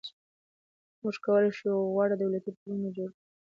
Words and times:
موږ 1.01 1.15
کولای 1.25 1.51
شو 1.59 1.71
غوره 1.93 2.15
دولتي 2.17 2.49
پروګرامونه 2.53 2.89
جوړ 2.97 3.09
کړو. 3.11 3.21